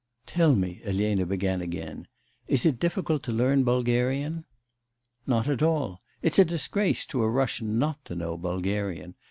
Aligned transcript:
'Tell 0.25 0.55
me,' 0.55 0.81
Elena 0.83 1.27
began 1.27 1.61
again, 1.61 2.07
'is 2.47 2.65
it 2.65 2.79
difficult 2.79 3.21
to 3.21 3.31
learn 3.31 3.63
Bulgarian?' 3.63 4.45
'Not 5.27 5.47
at 5.47 5.61
all. 5.61 6.01
It's 6.23 6.39
a 6.39 6.43
disgrace 6.43 7.05
to 7.05 7.21
a 7.21 7.29
Russian 7.29 7.77
not 7.77 8.03
to 8.05 8.15
know 8.15 8.35
Bulgarian. 8.35 9.13